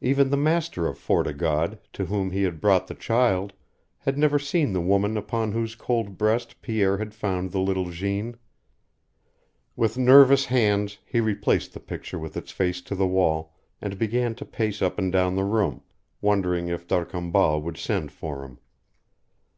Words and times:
Even 0.00 0.30
the 0.30 0.36
master 0.38 0.86
of 0.86 0.96
Fort 0.96 1.26
o' 1.26 1.32
God, 1.34 1.78
to 1.92 2.06
whom 2.06 2.30
he 2.30 2.44
had 2.44 2.58
brought 2.58 2.86
the 2.86 2.94
child, 2.94 3.52
had 3.98 4.16
never 4.16 4.38
seen 4.38 4.72
the 4.72 4.80
woman 4.80 5.18
upon 5.18 5.52
whose 5.52 5.74
cold 5.74 6.16
breast 6.16 6.62
Pierre 6.62 6.96
had 6.96 7.12
found 7.12 7.52
the 7.52 7.60
little 7.60 7.90
Jeanne. 7.90 8.38
With 9.76 9.98
nervous 9.98 10.46
hands 10.46 10.96
he 11.04 11.20
replaced 11.20 11.74
the 11.74 11.80
picture 11.80 12.18
with 12.18 12.34
its 12.34 12.50
face 12.50 12.80
to 12.80 12.94
the 12.94 13.06
wall, 13.06 13.52
and 13.78 13.98
began 13.98 14.34
to 14.36 14.46
pace 14.46 14.80
up 14.80 14.98
and 14.98 15.12
down 15.12 15.34
the 15.36 15.44
room, 15.44 15.82
wondering 16.22 16.68
if 16.68 16.86
D'Arcambal 16.86 17.60
would 17.60 17.76
send 17.76 18.10
for 18.10 18.44
him. 18.44 18.58